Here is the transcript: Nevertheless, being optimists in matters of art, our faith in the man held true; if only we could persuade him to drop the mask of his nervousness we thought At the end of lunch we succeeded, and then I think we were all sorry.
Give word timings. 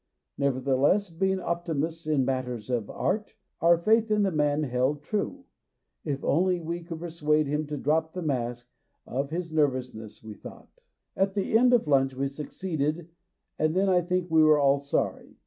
Nevertheless, 0.39 1.11
being 1.11 1.39
optimists 1.39 2.07
in 2.07 2.25
matters 2.25 2.71
of 2.71 2.89
art, 2.89 3.35
our 3.59 3.77
faith 3.77 4.09
in 4.09 4.23
the 4.23 4.31
man 4.31 4.63
held 4.63 5.03
true; 5.03 5.45
if 6.03 6.23
only 6.23 6.59
we 6.59 6.81
could 6.81 6.97
persuade 6.97 7.45
him 7.45 7.67
to 7.67 7.77
drop 7.77 8.13
the 8.13 8.23
mask 8.23 8.67
of 9.05 9.29
his 9.29 9.53
nervousness 9.53 10.23
we 10.23 10.33
thought 10.33 10.81
At 11.15 11.35
the 11.35 11.55
end 11.55 11.71
of 11.71 11.87
lunch 11.87 12.15
we 12.15 12.29
succeeded, 12.29 13.09
and 13.59 13.75
then 13.75 13.89
I 13.89 14.01
think 14.01 14.31
we 14.31 14.41
were 14.43 14.57
all 14.57 14.79
sorry. 14.79 15.37